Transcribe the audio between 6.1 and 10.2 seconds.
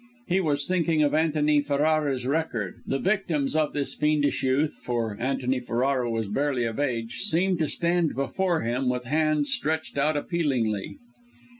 barely of age) seemed to stand before him with hands stretched out